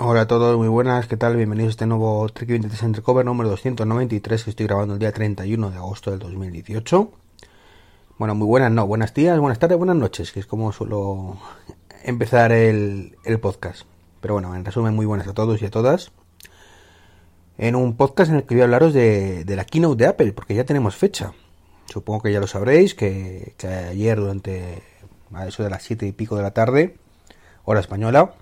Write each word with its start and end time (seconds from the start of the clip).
Hola 0.00 0.22
a 0.22 0.26
todos, 0.26 0.58
muy 0.58 0.66
buenas, 0.66 1.06
¿qué 1.06 1.16
tal? 1.16 1.36
Bienvenidos 1.36 1.68
a 1.68 1.70
este 1.70 1.86
nuevo 1.86 2.28
Trick 2.28 2.50
23 2.50 2.82
Undercover 2.82 3.24
número 3.24 3.48
293 3.50 4.42
que 4.42 4.50
estoy 4.50 4.66
grabando 4.66 4.94
el 4.94 4.98
día 4.98 5.12
31 5.12 5.70
de 5.70 5.76
agosto 5.76 6.10
del 6.10 6.18
2018. 6.18 7.12
Bueno, 8.18 8.34
muy 8.34 8.48
buenas, 8.48 8.72
no, 8.72 8.88
buenas 8.88 9.14
días, 9.14 9.38
buenas 9.38 9.60
tardes, 9.60 9.78
buenas 9.78 9.94
noches, 9.94 10.32
que 10.32 10.40
es 10.40 10.46
como 10.46 10.72
suelo 10.72 11.38
empezar 12.02 12.50
el, 12.50 13.16
el 13.24 13.38
podcast. 13.38 13.82
Pero 14.20 14.34
bueno, 14.34 14.56
en 14.56 14.64
resumen, 14.64 14.96
muy 14.96 15.06
buenas 15.06 15.28
a 15.28 15.32
todos 15.32 15.62
y 15.62 15.66
a 15.66 15.70
todas. 15.70 16.10
En 17.56 17.76
un 17.76 17.96
podcast 17.96 18.32
en 18.32 18.38
el 18.38 18.42
que 18.42 18.56
voy 18.56 18.62
a 18.62 18.64
hablaros 18.64 18.94
de, 18.94 19.44
de 19.44 19.56
la 19.56 19.64
keynote 19.64 20.02
de 20.02 20.10
Apple, 20.10 20.32
porque 20.32 20.56
ya 20.56 20.64
tenemos 20.64 20.96
fecha. 20.96 21.34
Supongo 21.86 22.22
que 22.22 22.32
ya 22.32 22.40
lo 22.40 22.48
sabréis, 22.48 22.96
que, 22.96 23.54
que 23.58 23.68
ayer 23.68 24.18
durante 24.18 24.82
a 25.32 25.46
eso 25.46 25.62
de 25.62 25.70
las 25.70 25.84
7 25.84 26.04
y 26.04 26.10
pico 26.10 26.34
de 26.34 26.42
la 26.42 26.50
tarde, 26.50 26.96
hora 27.64 27.78
española, 27.78 28.34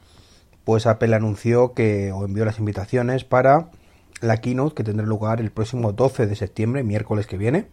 pues 0.65 0.87
Apple 0.87 1.15
anunció 1.15 1.75
que 1.75 2.13
o 2.13 2.25
envió 2.25 2.45
las 2.45 2.59
invitaciones 2.59 3.25
para 3.25 3.71
la 4.21 4.37
keynote 4.39 4.75
que 4.75 4.85
tendrá 4.85 5.07
lugar 5.07 5.41
el 5.41 5.51
próximo 5.51 5.93
12 5.93 6.27
de 6.27 6.37
septiembre, 6.37 6.83
miércoles 6.85 7.27
que 7.27 7.37
viene. 7.37 7.67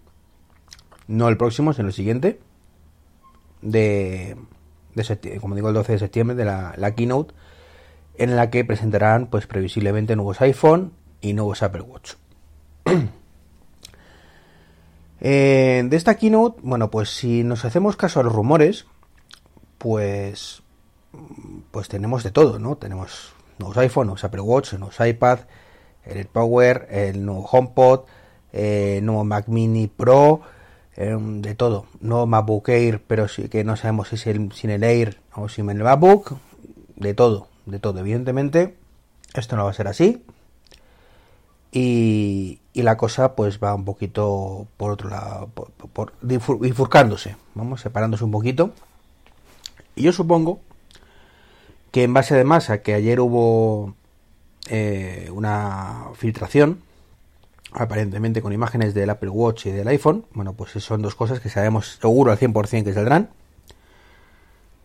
No 1.07 1.29
el 1.29 1.37
próximo, 1.37 1.73
sino 1.73 1.87
el 1.87 1.93
siguiente. 1.93 2.39
De, 3.61 4.35
de 4.95 5.39
como 5.39 5.55
digo, 5.55 5.69
el 5.69 5.75
12 5.75 5.93
de 5.93 5.99
septiembre 5.99 6.35
de 6.35 6.45
la, 6.45 6.95
keynote 6.95 7.33
en 8.15 8.35
la 8.35 8.49
que 8.49 8.65
presentarán 8.65 9.27
pues 9.27 9.47
previsiblemente 9.47 10.15
nuevos 10.15 10.41
iPhone 10.41 10.93
y 11.21 11.33
nuevos 11.33 11.61
Apple 11.61 11.81
Watch. 11.81 12.13
eh, 15.21 15.83
de 15.85 15.95
esta 15.95 16.15
keynote, 16.15 16.59
bueno, 16.63 16.89
pues 16.89 17.09
si 17.09 17.43
nos 17.43 17.63
hacemos 17.65 17.95
caso 17.95 18.19
a 18.19 18.23
los 18.23 18.33
rumores, 18.33 18.87
pues 19.77 20.63
pues 21.71 21.87
tenemos 21.87 22.23
de 22.23 22.31
todo, 22.31 22.59
¿no? 22.59 22.75
Tenemos 22.77 23.33
nuevos 23.57 23.77
iPhone, 23.77 24.07
nuevos 24.07 24.23
Apple 24.23 24.41
Watch, 24.41 24.73
nuevos 24.73 24.97
iPad, 24.99 25.39
el 26.05 26.25
Power, 26.25 26.87
el 26.89 27.25
nuevo 27.25 27.45
HomePod, 27.45 28.01
eh, 28.53 28.99
nuevo 29.03 29.23
Mac 29.23 29.47
Mini 29.47 29.87
Pro, 29.87 30.41
eh, 30.95 31.15
de 31.19 31.55
todo. 31.55 31.85
Nuevo 32.01 32.25
MacBook 32.25 32.69
Air, 32.69 33.01
pero 33.05 33.27
sí 33.27 33.49
que 33.49 33.63
no 33.63 33.75
sabemos 33.75 34.09
si 34.09 34.15
es 34.15 34.27
el, 34.27 34.51
sin 34.51 34.69
el 34.69 34.83
Air 34.83 35.19
o 35.35 35.49
sin 35.49 35.69
el 35.69 35.83
MacBook. 35.83 36.37
De 36.95 37.13
todo, 37.13 37.47
de 37.65 37.79
todo. 37.79 37.99
Evidentemente, 37.99 38.75
esto 39.33 39.55
no 39.55 39.63
va 39.63 39.71
a 39.71 39.73
ser 39.73 39.87
así. 39.87 40.23
Y, 41.71 42.59
la 42.73 42.95
cosa 42.95 43.35
pues 43.35 43.59
va 43.61 43.75
un 43.75 43.83
poquito 43.83 44.65
por 44.77 44.91
otro 44.91 45.09
lado, 45.09 45.47
por, 45.47 45.69
por, 45.71 46.13
vamos, 47.55 47.81
separándose 47.81 48.23
un 48.23 48.31
poquito. 48.31 48.71
Y 49.95 50.03
yo 50.03 50.13
supongo 50.13 50.61
que 51.91 52.03
en 52.03 52.13
base 52.13 52.35
además 52.35 52.69
a 52.69 52.81
que 52.81 52.93
ayer 52.93 53.19
hubo 53.19 53.95
eh, 54.69 55.29
una 55.31 56.09
filtración, 56.13 56.81
aparentemente 57.71 58.41
con 58.41 58.53
imágenes 58.53 58.93
del 58.93 59.09
Apple 59.09 59.29
Watch 59.29 59.67
y 59.67 59.71
del 59.71 59.87
iPhone, 59.87 60.25
bueno, 60.33 60.53
pues 60.53 60.71
son 60.71 61.01
dos 61.01 61.15
cosas 61.15 61.39
que 61.39 61.49
sabemos 61.49 61.97
seguro 62.01 62.31
al 62.31 62.37
100% 62.37 62.83
que 62.83 62.93
saldrán, 62.93 63.29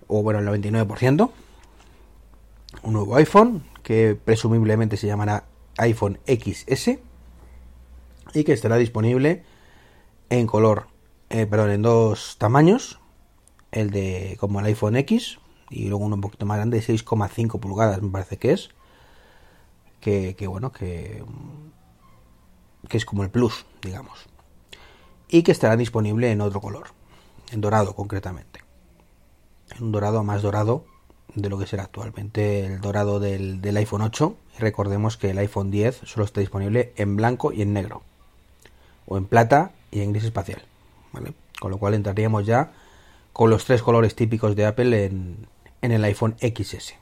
o 0.07 0.23
bueno, 0.23 0.41
el 0.41 0.63
99%, 0.63 1.31
un 2.83 2.93
nuevo 2.93 3.17
iPhone 3.17 3.65
que 3.83 4.19
presumiblemente 4.23 4.97
se 4.97 5.07
llamará 5.07 5.45
iPhone 5.79 6.19
XS 6.27 6.99
y 8.35 8.45
que 8.45 8.53
estará 8.53 8.77
disponible 8.77 9.45
en 10.31 10.47
color, 10.47 10.89
eh, 11.31 11.47
perdón, 11.47 11.71
en 11.71 11.83
dos 11.83 12.37
tamaños, 12.39 13.01
el 13.73 13.91
de 13.91 14.37
como 14.41 14.61
el 14.61 14.67
iPhone 14.67 14.97
X 14.97 15.39
y 15.71 15.89
luego 15.89 16.05
uno 16.05 16.17
un 16.17 16.21
poquito 16.21 16.47
más 16.47 16.59
grande, 16.59 16.81
6,5 16.81 17.59
pulgadas 17.59 18.03
me 18.03 18.11
parece 18.11 18.39
que 18.39 18.53
es. 18.53 18.71
Que, 20.01 20.35
bueno, 20.47 20.71
que, 20.71 21.25
que 22.89 22.97
es 22.99 23.07
como 23.07 23.23
el 23.23 23.31
Plus, 23.31 23.65
digamos. 23.81 24.27
Y 25.29 25.43
que 25.43 25.53
estará 25.53 25.77
disponible 25.77 26.31
en 26.31 26.43
otro 26.43 26.61
color, 26.61 26.89
en 27.51 27.63
dorado 27.63 27.95
concretamente. 27.95 28.61
En 29.75 29.85
un 29.85 29.93
dorado 29.93 30.23
más 30.23 30.43
dorado 30.43 30.85
de 31.35 31.49
lo 31.49 31.59
que 31.59 31.67
será 31.67 31.85
actualmente 31.85 32.67
el 32.67 32.83
dorado 32.83 33.19
del, 33.19 33.63
del 33.63 33.79
iPhone 33.79 34.03
8. 34.03 34.37
Y 34.59 34.61
recordemos 34.61 35.17
que 35.17 35.31
el 35.31 35.39
iPhone 35.39 35.71
10 35.71 36.03
solo 36.05 36.27
está 36.27 36.41
disponible 36.41 36.93
en 36.97 37.17
blanco 37.17 37.53
y 37.53 37.63
en 37.63 37.73
negro. 37.73 38.03
O 39.07 39.17
en 39.17 39.25
plata 39.25 39.73
y 39.91 40.03
en 40.03 40.13
gris 40.13 40.25
espacial. 40.25 40.63
¿vale? 41.13 41.33
Con 41.59 41.71
lo 41.71 41.79
cual 41.79 41.95
entraríamos 41.95 42.45
ya 42.45 42.73
con 43.33 43.49
los 43.49 43.65
tres 43.65 43.83
colores 43.83 44.15
típicos 44.15 44.55
de 44.55 44.67
Apple 44.67 45.07
en, 45.07 45.47
en 45.85 45.93
el 45.93 46.03
iPhone 46.05 46.35
XS. 46.41 46.95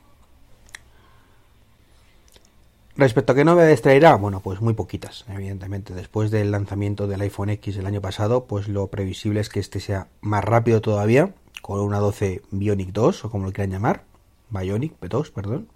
Respecto 2.97 3.31
a 3.31 3.35
qué 3.35 3.45
novedades 3.45 3.81
traerá, 3.81 4.15
bueno, 4.15 4.41
pues 4.41 4.59
muy 4.59 4.73
poquitas, 4.73 5.25
evidentemente. 5.29 5.93
Después 5.93 6.31
del 6.31 6.51
lanzamiento 6.51 7.07
del 7.07 7.21
iPhone 7.21 7.49
X 7.49 7.77
el 7.77 7.87
año 7.87 8.01
pasado, 8.01 8.43
pues 8.45 8.67
lo 8.67 8.87
previsible 8.87 9.39
es 9.39 9.47
que 9.47 9.61
este 9.61 9.79
sea 9.79 10.09
más 10.19 10.43
rápido 10.43 10.81
todavía, 10.81 11.33
con 11.61 11.79
una 11.79 11.99
12 11.99 12.41
Bionic 12.51 12.91
2, 12.91 13.25
o 13.25 13.31
como 13.31 13.45
lo 13.45 13.53
quieran 13.53 13.71
llamar, 13.71 14.03
Bionic 14.49 14.99
2, 14.99 15.31
perdón. 15.31 15.69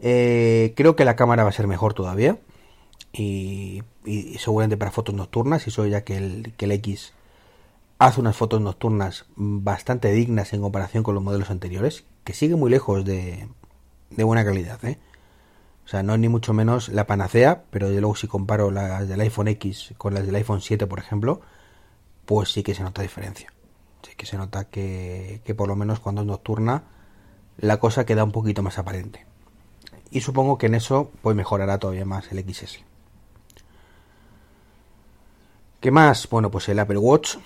Eh, 0.00 0.74
creo 0.76 0.94
que 0.96 1.06
la 1.06 1.16
cámara 1.16 1.44
va 1.44 1.48
a 1.48 1.52
ser 1.52 1.66
mejor 1.66 1.94
todavía, 1.94 2.38
y, 3.12 3.82
y 4.04 4.36
seguramente 4.38 4.76
para 4.76 4.90
fotos 4.90 5.14
nocturnas, 5.14 5.66
y 5.66 5.70
eso 5.70 5.86
ya 5.86 6.04
que 6.04 6.18
el, 6.18 6.52
que 6.58 6.66
el 6.66 6.72
X 6.72 7.14
hace 8.06 8.20
unas 8.20 8.36
fotos 8.36 8.60
nocturnas 8.60 9.26
bastante 9.36 10.12
dignas 10.12 10.52
en 10.52 10.60
comparación 10.60 11.02
con 11.02 11.14
los 11.14 11.24
modelos 11.24 11.50
anteriores, 11.50 12.04
que 12.24 12.34
sigue 12.34 12.56
muy 12.56 12.70
lejos 12.70 13.04
de, 13.04 13.48
de 14.10 14.24
buena 14.24 14.44
calidad, 14.44 14.84
¿eh? 14.84 14.98
O 15.84 15.88
sea, 15.88 16.02
no 16.02 16.14
es 16.14 16.20
ni 16.20 16.28
mucho 16.28 16.54
menos 16.54 16.88
la 16.88 17.06
panacea, 17.06 17.64
pero 17.70 17.90
de 17.90 18.00
luego 18.00 18.16
si 18.16 18.26
comparo 18.26 18.70
las 18.70 19.06
del 19.06 19.20
iPhone 19.20 19.48
X 19.48 19.94
con 19.98 20.14
las 20.14 20.24
del 20.24 20.34
iPhone 20.34 20.62
7, 20.62 20.86
por 20.86 20.98
ejemplo, 20.98 21.42
pues 22.24 22.52
sí 22.52 22.62
que 22.62 22.74
se 22.74 22.82
nota 22.82 23.02
diferencia. 23.02 23.52
Sí 24.02 24.12
que 24.16 24.24
se 24.24 24.38
nota 24.38 24.64
que, 24.64 25.42
que 25.44 25.54
por 25.54 25.68
lo 25.68 25.76
menos 25.76 26.00
cuando 26.00 26.22
es 26.22 26.26
nocturna 26.26 26.84
la 27.58 27.78
cosa 27.78 28.06
queda 28.06 28.24
un 28.24 28.32
poquito 28.32 28.62
más 28.62 28.78
aparente. 28.78 29.26
Y 30.10 30.22
supongo 30.22 30.56
que 30.56 30.66
en 30.66 30.74
eso 30.74 31.10
pues 31.22 31.36
mejorará 31.36 31.78
todavía 31.78 32.06
más 32.06 32.32
el 32.32 32.38
XS. 32.40 32.78
¿Qué 35.80 35.90
más? 35.90 36.28
Bueno, 36.30 36.50
pues 36.50 36.68
el 36.70 36.78
Apple 36.78 36.98
Watch 36.98 37.36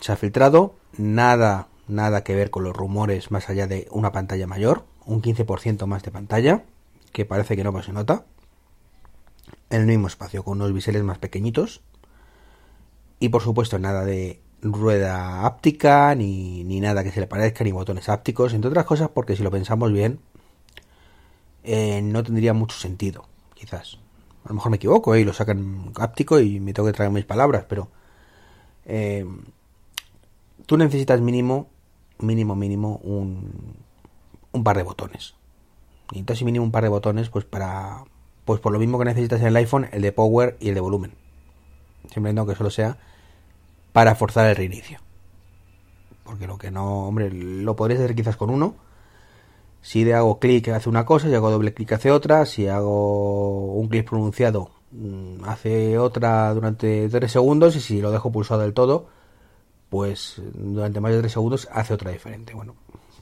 se 0.00 0.12
ha 0.12 0.16
filtrado, 0.16 0.74
nada, 0.96 1.68
nada 1.86 2.24
que 2.24 2.34
ver 2.34 2.50
con 2.50 2.64
los 2.64 2.76
rumores 2.76 3.30
más 3.30 3.48
allá 3.48 3.66
de 3.66 3.88
una 3.90 4.12
pantalla 4.12 4.46
mayor, 4.46 4.84
un 5.06 5.22
15% 5.22 5.86
más 5.86 6.02
de 6.02 6.10
pantalla, 6.10 6.62
que 7.12 7.24
parece 7.24 7.56
que 7.56 7.64
no 7.64 7.82
se 7.82 7.92
nota. 7.92 8.24
El 9.70 9.86
mismo 9.86 10.06
espacio, 10.06 10.44
con 10.44 10.60
unos 10.60 10.72
biseles 10.72 11.02
más 11.02 11.18
pequeñitos. 11.18 11.82
Y 13.20 13.30
por 13.30 13.42
supuesto 13.42 13.78
nada 13.78 14.04
de 14.04 14.40
rueda 14.62 15.46
áptica, 15.46 16.14
ni, 16.14 16.64
ni 16.64 16.80
nada 16.80 17.02
que 17.02 17.10
se 17.10 17.20
le 17.20 17.26
parezca, 17.26 17.64
ni 17.64 17.72
botones 17.72 18.08
ápticos, 18.08 18.54
entre 18.54 18.68
otras 18.68 18.84
cosas 18.84 19.08
porque 19.08 19.36
si 19.36 19.42
lo 19.42 19.50
pensamos 19.50 19.92
bien, 19.92 20.20
eh, 21.64 22.00
no 22.02 22.22
tendría 22.22 22.54
mucho 22.54 22.78
sentido, 22.78 23.26
quizás. 23.54 23.98
A 24.44 24.48
lo 24.48 24.54
mejor 24.54 24.70
me 24.70 24.76
equivoco 24.76 25.14
¿eh? 25.14 25.20
y 25.20 25.24
lo 25.24 25.32
sacan 25.32 25.92
áptico 25.96 26.40
y 26.40 26.60
me 26.60 26.72
tengo 26.72 26.86
que 26.86 26.94
traer 26.94 27.10
mis 27.10 27.24
palabras, 27.24 27.64
pero... 27.68 27.88
Eh, 28.86 29.26
tú 30.68 30.76
necesitas 30.76 31.22
mínimo, 31.22 31.70
mínimo, 32.18 32.54
mínimo 32.54 33.00
un, 33.02 33.74
un 34.52 34.64
par 34.64 34.76
de 34.76 34.82
botones. 34.82 35.34
Necesitas 36.12 36.42
mínimo 36.42 36.62
un 36.62 36.70
par 36.70 36.82
de 36.82 36.90
botones, 36.90 37.30
pues 37.30 37.46
para, 37.46 38.04
pues 38.44 38.60
por 38.60 38.70
lo 38.70 38.78
mismo 38.78 38.98
que 38.98 39.06
necesitas 39.06 39.40
en 39.40 39.46
el 39.46 39.56
iPhone, 39.56 39.88
el 39.92 40.02
de 40.02 40.12
power 40.12 40.58
y 40.60 40.68
el 40.68 40.74
de 40.74 40.80
volumen. 40.80 41.14
Simplemente 42.12 42.52
que 42.52 42.54
solo 42.54 42.68
sea 42.68 42.98
para 43.94 44.14
forzar 44.14 44.46
el 44.50 44.56
reinicio. 44.56 44.98
Porque 46.22 46.46
lo 46.46 46.58
que 46.58 46.70
no, 46.70 47.08
hombre, 47.08 47.30
lo 47.30 47.74
podrías 47.74 48.00
hacer 48.00 48.14
quizás 48.14 48.36
con 48.36 48.50
uno. 48.50 48.74
Si 49.80 50.04
le 50.04 50.12
hago 50.12 50.38
clic 50.38 50.68
hace 50.68 50.90
una 50.90 51.06
cosa, 51.06 51.28
si 51.28 51.34
hago 51.34 51.50
doble 51.50 51.72
clic 51.72 51.92
hace 51.92 52.10
otra, 52.10 52.44
si 52.44 52.68
hago 52.68 53.72
un 53.72 53.88
clic 53.88 54.06
pronunciado 54.06 54.70
hace 55.44 55.98
otra 55.98 56.52
durante 56.52 57.08
3 57.08 57.32
segundos 57.32 57.76
y 57.76 57.80
si 57.80 58.02
lo 58.02 58.10
dejo 58.10 58.30
pulsado 58.30 58.60
del 58.60 58.74
todo, 58.74 59.06
pues 59.90 60.40
durante 60.54 61.00
más 61.00 61.12
de 61.12 61.20
3 61.20 61.32
segundos 61.32 61.68
hace 61.72 61.94
otra 61.94 62.10
diferente. 62.10 62.54
Bueno, 62.54 62.74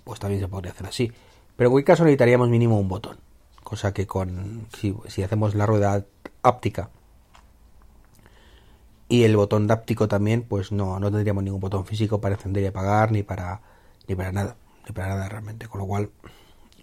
pues 0.05 0.21
también 0.21 0.41
se 0.41 0.49
podría 0.49 0.73
hacer 0.73 0.87
así. 0.87 1.13
Pero 1.57 1.69
en 1.69 1.73
cualquier 1.73 1.95
caso 1.95 2.05
necesitaríamos 2.05 2.49
mínimo 2.49 2.79
un 2.79 2.89
botón. 2.89 3.19
Cosa 3.63 3.93
que 3.93 4.07
con 4.07 4.67
si, 4.77 4.95
si 5.09 5.23
hacemos 5.23 5.55
la 5.55 5.67
rueda 5.67 6.05
áptica 6.43 6.91
y 9.09 9.25
el 9.25 9.37
botón 9.37 9.67
dáptico 9.67 10.09
también, 10.09 10.43
pues 10.43 10.73
no, 10.73 10.99
no 11.01 11.11
tendríamos 11.11 11.45
ningún 11.45 11.61
botón 11.61 11.87
físico 11.87 12.21
para 12.21 12.35
encender 12.35 12.65
y 12.65 12.67
apagar 12.67 13.13
ni 13.13 13.23
para 13.23 13.63
ni 14.09 14.15
para 14.15 14.33
nada, 14.33 14.57
ni 14.87 14.93
para 14.93 15.09
nada 15.09 15.29
realmente. 15.29 15.69
Con 15.69 15.81
lo 15.81 15.87
cual 15.87 16.11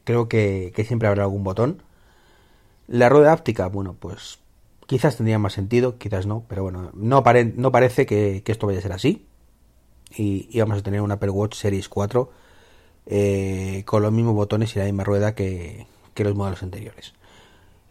creo 0.03 0.27
que, 0.27 0.71
que 0.75 0.86
siempre 0.86 1.07
habrá 1.07 1.24
algún 1.24 1.44
botón. 1.44 1.83
La 2.88 3.09
rueda 3.09 3.31
áptica, 3.31 3.68
bueno, 3.68 3.95
pues 3.97 4.39
quizás 4.88 5.15
tendría 5.15 5.39
más 5.39 5.53
sentido, 5.53 5.97
quizás 5.97 6.25
no, 6.25 6.44
pero 6.47 6.63
bueno, 6.63 6.91
no, 6.94 7.24
pare, 7.24 7.45
no 7.45 7.71
parece 7.71 8.06
que, 8.06 8.44
que 8.44 8.51
esto 8.51 8.68
vaya 8.68 8.79
a 8.79 8.81
ser 8.81 8.91
así 8.91 9.25
y, 10.15 10.60
vamos 10.60 10.80
a 10.80 10.83
tener 10.83 11.01
un 11.01 11.12
Apple 11.12 11.30
Watch 11.30 11.56
Series 11.56 11.89
4 11.89 12.31
eh, 13.06 13.83
con 13.86 14.01
los 14.01 14.12
mismos 14.12 14.36
botones 14.36 14.75
y 14.75 14.80
la 14.80 14.86
misma 14.86 15.04
rueda 15.04 15.36
que, 15.36 15.88
que 16.13 16.24
los 16.24 16.36
modelos 16.36 16.63
anteriores. 16.63 17.13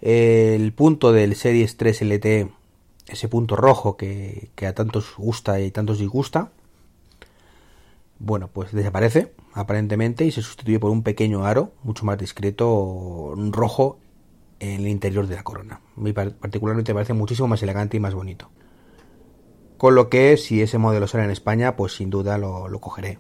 El 0.01 0.73
punto 0.73 1.13
del 1.13 1.37
Series 1.37 1.77
3 1.77 2.03
LTE, 2.03 2.49
ese 3.09 3.29
punto 3.29 3.57
rojo 3.57 3.97
que, 3.97 4.51
que 4.55 4.67
a 4.67 4.75
tantos 4.75 5.15
gusta 5.17 5.61
y 5.61 5.71
tantos 5.71 5.99
disgusta, 5.99 6.51
bueno, 8.19 8.49
pues 8.49 8.73
desaparece 8.73 9.33
aparentemente 9.53 10.25
y 10.25 10.31
se 10.31 10.43
sustituye 10.43 10.79
por 10.79 10.91
un 10.91 11.03
pequeño 11.03 11.45
aro 11.45 11.73
mucho 11.83 12.05
más 12.05 12.19
discreto 12.19 13.35
rojo 13.51 13.99
en 14.61 14.81
el 14.81 14.89
interior 14.89 15.27
de 15.27 15.35
la 15.35 15.43
corona. 15.43 15.81
A 15.97 16.31
particularmente 16.31 16.93
me 16.93 16.99
parece 16.99 17.15
muchísimo 17.15 17.49
más 17.49 17.63
elegante 17.63 17.97
y 17.97 18.01
más 18.01 18.15
bonito. 18.15 18.49
Con 19.83 19.97
lo 19.97 20.09
que 20.09 20.37
si 20.37 20.63
ese 20.63 20.79
modelo 20.79 21.09
sale 21.09 21.25
en 21.25 21.33
España, 21.33 21.75
pues 21.75 21.97
sin 21.97 22.09
duda 22.09 22.39
lo, 22.39 22.71
cogeré. 22.81 23.19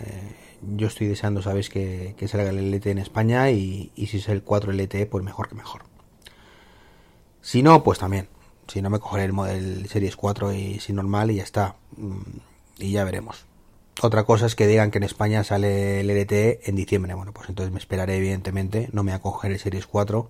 Eh, 0.00 0.34
yo 0.76 0.88
estoy 0.88 1.06
deseando, 1.06 1.40
sabes, 1.40 1.70
que, 1.70 2.16
salga 2.26 2.50
el 2.50 2.72
LTE 2.72 2.90
en 2.90 2.98
España 2.98 3.52
y, 3.52 3.92
si 3.94 4.16
es 4.16 4.28
el 4.28 4.42
4 4.42 4.72
LTE, 4.72 5.06
pues 5.06 5.24
mejor 5.24 5.48
que 5.48 5.54
mejor. 5.54 5.84
Si 7.42 7.62
no, 7.62 7.84
pues 7.84 8.00
también. 8.00 8.26
Si 8.66 8.82
no, 8.82 8.90
me 8.90 8.98
cogeré 8.98 9.26
el 9.26 9.32
modelo 9.32 9.86
Series 9.88 10.16
4 10.16 10.52
y 10.52 10.80
sin 10.80 10.96
normal 10.96 11.30
y 11.30 11.36
ya 11.36 11.44
está. 11.44 11.76
Mm, 11.96 12.22
y 12.78 12.90
ya 12.90 13.04
veremos. 13.04 13.46
Otra 14.02 14.24
cosa 14.24 14.46
es 14.46 14.56
que 14.56 14.66
digan 14.66 14.90
que 14.90 14.98
en 14.98 15.04
España 15.04 15.44
sale 15.44 16.00
el 16.00 16.08
LTE 16.08 16.58
en 16.64 16.74
diciembre. 16.74 17.14
Bueno, 17.14 17.32
pues 17.32 17.50
entonces 17.50 17.72
me 17.72 17.78
esperaré, 17.78 18.16
evidentemente. 18.16 18.88
No 18.90 19.04
me 19.04 19.12
acogeré 19.12 19.54
el 19.54 19.60
Series 19.60 19.86
4 19.86 20.28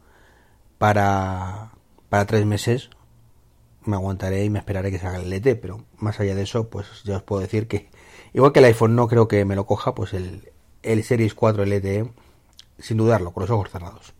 para, 0.76 1.72
para 2.10 2.26
tres 2.26 2.44
meses. 2.44 2.90
Me 3.88 3.96
aguantaré 3.96 4.44
y 4.44 4.50
me 4.50 4.58
esperaré 4.58 4.90
que 4.90 4.98
salga 4.98 5.18
el 5.18 5.32
LTE. 5.32 5.56
Pero 5.56 5.84
más 5.98 6.20
allá 6.20 6.34
de 6.34 6.42
eso, 6.42 6.68
pues 6.68 7.02
ya 7.04 7.16
os 7.16 7.22
puedo 7.22 7.42
decir 7.42 7.68
que, 7.68 7.88
igual 8.34 8.52
que 8.52 8.60
el 8.60 8.66
iPhone 8.66 8.94
no 8.94 9.08
creo 9.08 9.28
que 9.28 9.44
me 9.44 9.56
lo 9.56 9.66
coja, 9.66 9.94
pues 9.94 10.14
el, 10.14 10.50
el 10.82 11.02
Series 11.04 11.34
4 11.34 11.64
LTE, 11.64 12.10
sin 12.78 12.96
dudarlo, 12.96 13.32
con 13.32 13.42
los 13.42 13.50
ojos 13.50 13.70
cerrados. 13.70 14.14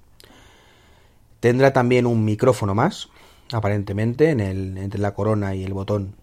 Tendrá 1.40 1.72
también 1.72 2.06
un 2.06 2.24
micrófono 2.24 2.74
más, 2.74 3.08
aparentemente, 3.52 4.30
en 4.30 4.40
el, 4.40 4.78
entre 4.78 5.00
la 5.00 5.14
corona 5.14 5.54
y 5.54 5.64
el 5.64 5.72
botón 5.72 6.16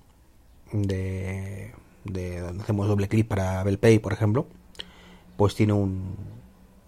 de 0.72 1.74
de 2.06 2.40
donde 2.40 2.64
hacemos 2.64 2.88
doble 2.88 3.08
clic 3.08 3.28
para 3.28 3.60
Apple 3.60 3.78
Pay, 3.78 4.00
por 4.00 4.14
ejemplo, 4.14 4.48
pues 5.38 5.56
tiene 5.56 5.74
un, 5.74 6.16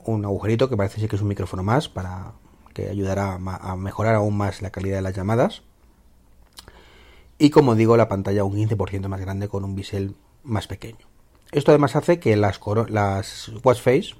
un 0.05 0.25
agujerito 0.25 0.69
que 0.69 0.77
parece 0.77 0.99
ser 0.99 1.09
que 1.09 1.15
es 1.17 1.21
un 1.21 1.27
micrófono 1.27 1.63
más 1.63 1.89
para 1.89 2.33
que 2.73 2.89
ayudará 2.89 3.33
a, 3.33 3.75
mejorar 3.75 4.15
aún 4.15 4.37
más 4.37 4.61
la 4.61 4.69
calidad 4.69 4.97
de 4.97 5.01
las 5.01 5.15
llamadas. 5.15 5.63
Y 7.39 7.49
como 7.49 7.75
digo, 7.75 7.97
la 7.97 8.07
pantalla 8.07 8.43
un 8.43 8.55
15% 8.55 9.07
más 9.07 9.21
grande 9.21 9.47
con 9.47 9.63
un 9.63 9.75
bisel 9.75 10.15
más 10.43 10.67
pequeño. 10.67 11.05
Esto 11.51 11.71
además 11.71 11.95
hace 11.95 12.19
que 12.19 12.35
las, 12.35 12.59
watch 12.61 13.81
face 13.81 14.15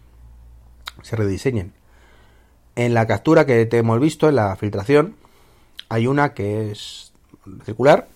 se 1.01 1.15
rediseñen. 1.15 1.73
En 2.75 2.93
la 2.93 3.07
captura 3.07 3.45
que 3.45 3.65
te 3.65 3.77
hemos 3.77 3.99
visto, 3.99 4.29
en 4.29 4.35
la 4.35 4.55
filtración, 4.55 5.15
hay 5.89 6.07
una 6.07 6.33
que 6.33 6.71
es 6.71 7.11
circular 7.65 8.07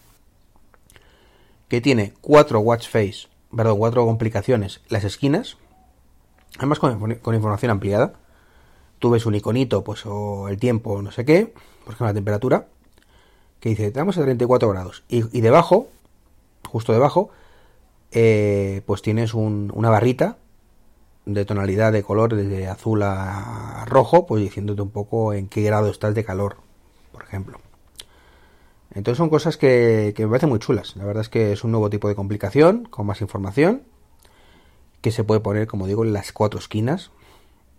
que 1.68 1.81
tiene 1.81 2.13
cuatro 2.21 2.59
watch 2.59 2.88
face, 2.88 3.27
perdón, 3.56 3.77
cuatro 3.77 4.06
complicaciones 4.06 4.81
las 4.89 5.03
esquinas, 5.03 5.57
además 6.57 6.80
con, 6.80 7.12
información 7.33 7.71
ampliada. 7.71 8.13
Tú 9.00 9.09
ves 9.09 9.25
un 9.25 9.36
iconito, 9.36 9.83
pues, 9.83 10.06
o 10.06 10.48
el 10.48 10.57
tiempo, 10.57 11.01
no 11.01 11.12
sé 11.12 11.25
qué, 11.25 11.53
por 11.83 11.94
ejemplo, 11.94 12.07
la 12.07 12.13
temperatura, 12.13 12.68
que 13.62 13.69
dice, 13.69 13.88
estamos 13.88 14.18
a 14.18 14.24
34 14.24 14.69
grados. 14.69 15.04
Y, 15.08 15.40
debajo, 15.40 15.88
justo 16.68 16.92
debajo, 16.92 17.30
eh, 18.12 18.81
pues 18.86 19.02
tienes 19.02 19.34
una 19.34 19.90
barrita 19.90 20.38
de 21.25 21.46
tonalidad 21.46 21.94
de 21.94 22.02
color 22.02 22.36
desde 22.36 22.68
azul 22.68 23.04
a 23.04 23.86
rojo, 23.88 24.25
pues 24.25 24.42
diciéndote 24.42 24.81
un 24.81 24.90
poco 24.90 25.34
en 25.34 25.48
qué 25.48 25.62
grado 25.62 25.90
estás 25.90 26.16
de 26.16 26.25
calor, 26.25 26.58
por 27.12 27.24
ejemplo. 27.24 27.60
Entonces 28.94 29.19
son 29.19 29.30
cosas 29.30 29.58
que, 29.58 30.13
me 30.18 30.28
parecen 30.28 30.50
muy 30.50 30.60
chulas. 30.60 30.96
La 30.96 31.06
verdad 31.06 31.22
es 31.22 31.30
que 31.30 31.52
es 31.52 31.63
un 31.63 31.72
nuevo 31.72 31.90
tipo 31.92 32.08
de 32.10 32.16
complicación, 32.16 32.86
con 32.86 33.06
más 33.06 33.22
información, 33.22 33.84
que 35.02 35.12
se 35.12 35.24
puede 35.24 35.40
poner, 35.40 35.68
como 35.68 35.86
digo, 35.86 36.04
en 36.04 36.13
las 36.13 36.31
cuatro 36.31 36.60
esquinas 36.60 37.12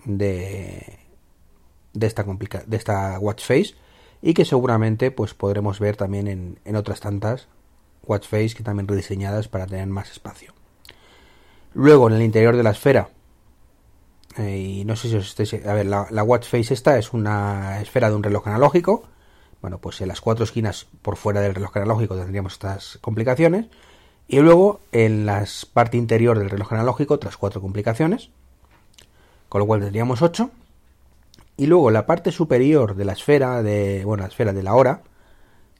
de, 0.04 1.00
de, 1.92 2.06
esta, 2.06 2.24
de 2.24 2.76
esta 2.76 3.18
watch 3.18 3.44
face 3.44 3.74
y 4.22 4.34
que 4.34 4.44
seguramente 4.44 5.10
pues 5.10 5.34
podremos 5.34 5.80
ver 5.80 5.96
también 5.96 6.58
en, 6.64 6.76
otras 6.76 7.00
tantas 7.00 7.48
watch 8.04 8.26
face 8.26 8.54
que 8.54 8.62
también 8.62 8.88
rediseñadas 8.88 9.48
para 9.48 9.66
tener 9.66 9.86
más 9.88 10.10
espacio. 10.10 10.54
Luego 11.74 12.08
en 12.08 12.14
el 12.14 12.22
interior 12.22 12.56
de 12.56 12.62
la 12.62 12.70
esfera, 12.70 13.10
eh, 14.38 14.56
y 14.58 14.84
no 14.84 14.96
sé 14.96 15.08
si 15.08 15.16
os 15.16 15.28
estéis... 15.28 15.54
A 15.66 15.74
ver, 15.74 15.86
la, 15.86 16.06
la 16.10 16.22
watch 16.22 16.46
face 16.46 16.72
esta 16.72 16.98
es 16.98 17.12
una 17.12 17.80
esfera 17.82 18.08
de 18.08 18.16
un 18.16 18.22
reloj 18.22 18.48
analógico 18.48 19.04
bueno, 19.62 19.78
pues 19.78 20.00
en 20.00 20.08
las 20.08 20.20
cuatro 20.20 20.44
esquinas 20.44 20.88
por 21.02 21.16
fuera 21.16 21.40
del 21.40 21.54
reloj 21.54 21.76
analógico 21.76 22.16
tendríamos 22.16 22.54
estas 22.54 22.98
complicaciones. 23.00 23.66
Y 24.26 24.40
luego 24.40 24.80
en 24.90 25.24
la 25.24 25.46
parte 25.72 25.96
interior 25.96 26.38
del 26.38 26.50
reloj 26.50 26.72
analógico 26.72 27.14
otras 27.14 27.36
cuatro 27.36 27.60
complicaciones. 27.60 28.30
Con 29.48 29.60
lo 29.60 29.66
cual 29.66 29.80
tendríamos 29.80 30.20
ocho. 30.20 30.50
Y 31.62 31.66
luego 31.66 31.92
la 31.92 32.06
parte 32.06 32.32
superior 32.32 32.96
de 32.96 33.04
la 33.04 33.12
esfera 33.12 33.62
de. 33.62 34.02
Bueno, 34.04 34.22
la 34.22 34.28
esfera 34.28 34.52
de 34.52 34.64
la 34.64 34.74
hora. 34.74 35.02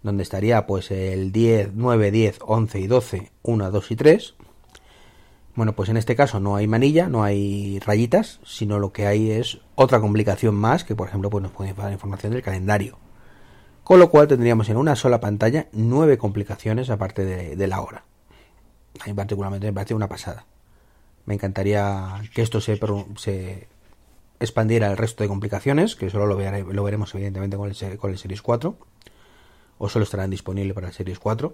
Donde 0.05 0.23
estaría 0.23 0.65
pues 0.65 0.93
el 0.93 1.33
10, 1.33 1.71
9, 1.75 2.13
10, 2.13 2.39
11 2.41 2.79
y 2.79 2.87
12, 2.87 3.33
1, 3.43 3.71
2 3.73 3.91
y 3.91 3.97
3. 3.97 4.35
Bueno, 5.57 5.73
pues 5.73 5.89
en 5.89 5.97
este 5.97 6.15
caso 6.15 6.39
no 6.39 6.55
hay 6.55 6.69
manilla, 6.69 7.09
no 7.09 7.25
hay 7.25 7.81
rayitas, 7.81 8.39
sino 8.45 8.79
lo 8.79 8.93
que 8.93 9.09
hay 9.09 9.33
es 9.33 9.59
otra 9.75 10.01
complicación 10.01 10.55
más 10.55 10.85
que 10.85 10.95
por 10.95 11.09
ejemplo 11.09 11.31
pues 11.31 11.43
nos 11.43 11.51
puede 11.51 11.75
dar 11.75 11.91
información 11.91 12.33
del 12.33 12.43
calendario 12.43 12.99
con 13.83 13.99
lo 13.99 14.09
cual 14.09 14.29
tendríamos 14.29 14.69
en 14.69 14.77
una 14.77 14.95
sola 14.95 15.19
pantalla 15.19 15.67
nueve 15.73 16.17
complicaciones 16.17 16.91
aparte 16.91 17.25
de, 17.25 17.67
la 17.67 17.81
hora. 17.81 18.05
A 19.01 19.07
mí 19.09 19.15
particularmente 19.15 19.67
me 19.67 19.73
parece 19.73 19.95
una 19.95 20.09
pasada. 20.09 20.47
Me 21.27 21.35
encantaría 21.35 22.23
que 22.33 22.43
esto 22.43 22.61
se, 22.61 22.79
se 23.17 23.69
expandiera 24.43 24.89
al 24.89 24.97
resto 24.97 25.25
de 25.25 25.29
complicaciones, 25.29 25.97
que 25.97 26.11
solo 26.11 26.27
lo, 26.27 26.37
lo 26.73 26.85
veremos 26.85 27.15
evidentemente 27.15 27.57
con 27.57 27.71
el, 27.71 27.99
con 27.99 28.11
el 28.11 28.19
Series 28.19 28.43
4, 28.43 28.77
o 29.79 29.89
solo 29.89 30.03
estarán 30.05 30.31
disponibles 30.31 30.75
para 30.75 30.89
el 30.89 30.93
Series 30.93 31.19
4. 31.19 31.53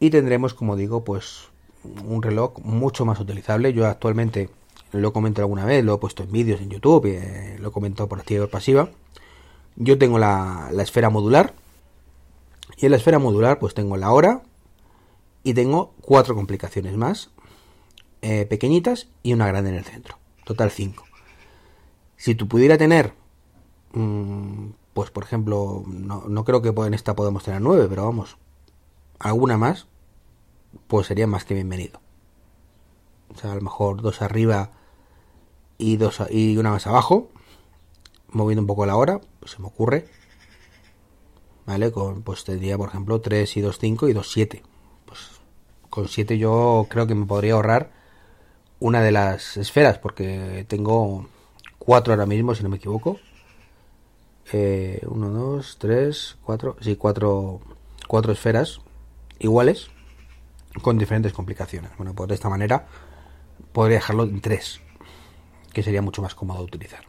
Y 0.00 0.10
tendremos, 0.10 0.54
como 0.54 0.76
digo, 0.76 1.04
pues 1.04 1.48
un 2.04 2.22
reloj 2.22 2.58
mucho 2.60 3.04
más 3.04 3.18
utilizable. 3.20 3.72
Yo 3.72 3.86
actualmente 3.86 4.48
lo 4.92 5.08
he 5.08 5.12
comentado 5.12 5.44
alguna 5.44 5.64
vez, 5.64 5.84
lo 5.84 5.94
he 5.94 5.98
puesto 5.98 6.22
en 6.22 6.32
vídeos 6.32 6.60
en 6.60 6.70
YouTube, 6.70 7.06
eh, 7.06 7.56
lo 7.58 7.68
he 7.68 7.72
comentado 7.72 8.08
por 8.08 8.20
activa 8.20 8.44
y 8.44 8.48
pasiva 8.48 8.90
yo 9.78 9.96
tengo 9.96 10.18
la, 10.18 10.70
esfera 10.78 11.08
modular. 11.08 11.54
Y 12.76 12.86
en 12.86 12.90
la 12.90 12.96
esfera 12.96 13.18
modular 13.18 13.58
pues 13.58 13.74
tengo 13.74 13.96
la 13.96 14.10
hora. 14.10 14.42
Y 15.44 15.54
tengo 15.54 15.94
cuatro 16.02 16.34
complicaciones 16.34 16.96
más. 16.96 17.30
Eh, 18.20 18.44
pequeñitas 18.46 19.06
y 19.22 19.32
una 19.32 19.46
grande 19.46 19.70
en 19.70 19.76
el 19.76 19.84
centro. 19.84 20.18
Total 20.44 20.70
cinco. 20.70 21.07
Si 22.18 22.34
tú 22.34 22.46
pudiera 22.46 22.76
tener... 22.76 23.14
Mm, 23.94 24.72
pues 24.98 25.12
por 25.12 25.22
ejemplo, 25.22 25.84
no, 25.86 26.44
creo 26.44 26.60
que 26.60 26.70
en 26.70 26.92
esta 26.92 27.14
podamos 27.14 27.44
tener 27.44 27.60
nueve, 27.60 27.86
pero 27.88 28.04
vamos, 28.04 28.36
alguna 29.20 29.56
más, 29.56 29.86
pues 30.88 31.06
sería 31.06 31.28
más 31.28 31.44
que 31.44 31.54
bienvenido. 31.54 32.00
O 33.32 33.38
sea, 33.38 33.52
a 33.52 33.54
lo 33.54 33.60
mejor 33.60 34.02
dos 34.02 34.22
arriba 34.22 34.72
y 35.78 35.98
dos 35.98 36.20
y 36.30 36.56
una 36.56 36.72
más 36.72 36.88
abajo, 36.88 37.28
moviendo 38.32 38.62
un 38.62 38.66
poco 38.66 38.86
la 38.86 38.96
hora, 38.96 39.20
pues 39.38 39.52
se 39.52 39.60
me 39.60 39.68
ocurre. 39.68 40.08
¿Vale? 41.64 41.92
Con, 41.92 42.22
pues 42.22 42.42
tendría, 42.42 42.76
por 42.76 42.88
ejemplo, 42.88 43.20
3 43.20 43.56
y 43.56 43.60
2, 43.60 43.78
5 43.78 44.08
y 44.08 44.12
2, 44.14 44.32
7. 44.32 44.62
Pues 45.06 45.20
con 45.90 46.08
7 46.08 46.38
yo 46.38 46.88
creo 46.90 47.06
que 47.06 47.14
me 47.14 47.24
podría 47.24 47.52
ahorrar 47.52 47.92
una 48.80 49.00
de 49.00 49.12
las 49.12 49.56
esferas, 49.56 49.98
porque 49.98 50.66
tengo 50.66 51.28
4 51.88 52.12
ahora 52.12 52.26
mismo, 52.26 52.54
si 52.54 52.62
no 52.62 52.68
me 52.68 52.76
equivoco. 52.76 53.18
1, 54.52 55.00
2, 55.08 55.76
3, 55.78 56.36
4, 56.44 56.76
sí, 56.82 56.96
4 56.96 57.60
cuatro 58.06 58.30
esferas 58.30 58.82
iguales 59.38 59.88
con 60.82 60.98
diferentes 60.98 61.32
complicaciones. 61.32 61.90
Bueno, 61.96 62.12
pues 62.12 62.28
de 62.28 62.34
esta 62.34 62.50
manera 62.50 62.86
podría 63.72 63.96
dejarlo 63.96 64.24
en 64.24 64.42
3, 64.42 64.82
que 65.72 65.82
sería 65.82 66.02
mucho 66.02 66.20
más 66.20 66.34
cómodo 66.34 66.62
utilizar 66.62 67.06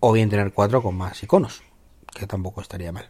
o 0.00 0.12
bien 0.12 0.28
tener 0.28 0.52
cuatro 0.52 0.82
con 0.82 0.94
más 0.94 1.22
iconos, 1.22 1.62
que 2.14 2.26
tampoco 2.26 2.60
estaría 2.60 2.92
mal. 2.92 3.08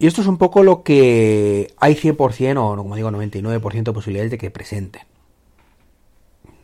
Y 0.00 0.08
esto 0.08 0.22
es 0.22 0.26
un 0.26 0.38
poco 0.38 0.64
lo 0.64 0.82
que 0.82 1.72
hay 1.78 1.94
100% 1.94 2.58
o 2.58 2.76
como 2.76 2.96
digo 2.96 3.12
99% 3.12 3.84
de 3.84 3.92
posibilidades 3.92 4.32
de 4.32 4.38
que 4.38 4.50
presenten. 4.50 5.02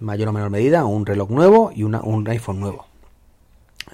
Mayor 0.01 0.29
o 0.29 0.33
menor 0.33 0.51
medida, 0.51 0.85
un 0.85 1.07
reloj 1.07 1.31
nuevo 1.31 1.73
y 1.75 1.83
un 1.83 2.29
iPhone 2.29 2.61
nuevo. 2.61 2.87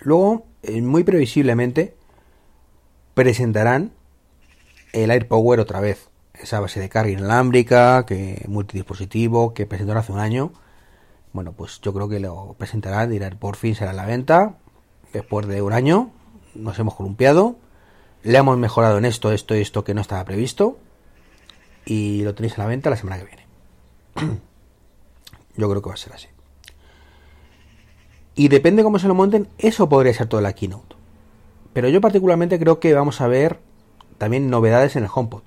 Luego, 0.00 0.46
eh, 0.62 0.80
muy 0.82 1.04
previsiblemente, 1.04 1.94
presentarán 3.14 3.92
el 4.92 5.10
AirPower 5.10 5.60
otra 5.60 5.80
vez. 5.80 6.08
Esa 6.34 6.60
base 6.60 6.80
de 6.80 6.88
carga 6.88 7.12
inalámbrica, 7.12 8.04
que 8.06 8.44
multidispositivo, 8.48 9.54
que 9.54 9.66
presentaron 9.66 10.00
hace 10.00 10.12
un 10.12 10.18
año 10.18 10.52
bueno, 11.32 11.52
pues 11.52 11.80
yo 11.80 11.94
creo 11.94 12.08
que 12.08 12.20
lo 12.20 12.54
presentarán, 12.58 13.10
dirán, 13.10 13.38
por 13.38 13.56
fin 13.56 13.74
será 13.74 13.92
la 13.92 14.04
venta, 14.04 14.56
después 15.12 15.46
de 15.46 15.62
un 15.62 15.72
año, 15.72 16.10
nos 16.54 16.78
hemos 16.78 16.94
columpiado, 16.94 17.56
le 18.22 18.36
hemos 18.36 18.58
mejorado 18.58 18.98
en 18.98 19.06
esto, 19.06 19.32
esto 19.32 19.56
y 19.56 19.60
esto 19.60 19.82
que 19.82 19.94
no 19.94 20.02
estaba 20.02 20.24
previsto, 20.24 20.78
y 21.86 22.22
lo 22.22 22.34
tenéis 22.34 22.58
a 22.58 22.62
la 22.62 22.66
venta 22.66 22.90
la 22.90 22.96
semana 22.96 23.18
que 23.18 23.24
viene. 23.24 24.40
yo 25.56 25.68
creo 25.68 25.82
que 25.82 25.88
va 25.88 25.94
a 25.94 25.98
ser 25.98 26.12
así. 26.12 26.28
Y 28.34 28.48
depende 28.48 28.82
cómo 28.82 28.98
se 28.98 29.08
lo 29.08 29.14
monten, 29.14 29.48
eso 29.58 29.88
podría 29.88 30.14
ser 30.14 30.26
toda 30.26 30.42
la 30.42 30.54
keynote. 30.54 30.96
Pero 31.72 31.88
yo 31.88 32.00
particularmente 32.00 32.58
creo 32.58 32.80
que 32.80 32.94
vamos 32.94 33.20
a 33.20 33.28
ver 33.28 33.58
también 34.18 34.50
novedades 34.50 34.96
en 34.96 35.04
el 35.04 35.10
HomePod. 35.12 35.42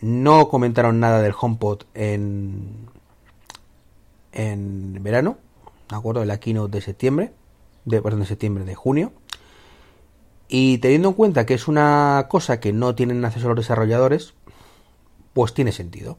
No 0.00 0.48
comentaron 0.48 1.00
nada 1.00 1.22
del 1.22 1.34
HomePod 1.38 1.82
en, 1.94 2.88
en 4.32 5.02
verano, 5.02 5.38
¿de 5.88 5.96
acuerdo? 5.96 6.22
En 6.22 6.28
la 6.28 6.38
keynote 6.38 6.78
de 6.78 6.82
septiembre, 6.82 7.32
de, 7.84 8.02
perdón, 8.02 8.20
de 8.20 8.26
septiembre, 8.26 8.64
de 8.64 8.74
junio. 8.74 9.12
Y 10.48 10.78
teniendo 10.78 11.08
en 11.08 11.14
cuenta 11.14 11.46
que 11.46 11.54
es 11.54 11.66
una 11.66 12.26
cosa 12.28 12.60
que 12.60 12.72
no 12.72 12.94
tienen 12.94 13.24
acceso 13.24 13.46
a 13.46 13.48
los 13.50 13.58
desarrolladores, 13.58 14.34
pues 15.32 15.54
tiene 15.54 15.72
sentido 15.72 16.18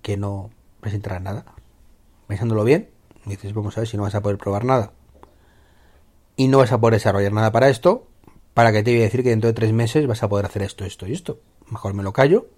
que 0.00 0.16
no 0.16 0.50
presentarán 0.82 1.22
nada. 1.22 1.44
Pensándolo 2.26 2.64
bien, 2.64 2.90
dices, 3.24 3.54
vamos 3.54 3.76
a 3.78 3.80
ver 3.80 3.88
si 3.88 3.96
no 3.96 4.02
vas 4.02 4.16
a 4.16 4.20
poder 4.20 4.36
probar 4.36 4.64
nada. 4.64 4.92
Y 6.36 6.48
no 6.48 6.58
vas 6.58 6.72
a 6.72 6.80
poder 6.80 6.94
desarrollar 6.94 7.32
nada 7.32 7.52
para 7.52 7.68
esto, 7.68 8.08
para 8.52 8.72
que 8.72 8.82
te 8.82 8.90
voy 8.90 9.00
a 9.00 9.04
decir 9.04 9.22
que 9.22 9.30
dentro 9.30 9.46
de 9.46 9.54
tres 9.54 9.72
meses 9.72 10.06
vas 10.06 10.22
a 10.24 10.28
poder 10.28 10.44
hacer 10.44 10.62
esto, 10.62 10.84
esto 10.84 11.06
y 11.06 11.12
esto. 11.12 11.38
Mejor 11.70 11.94
me 11.94 12.02
lo 12.02 12.12
callo 12.12 12.48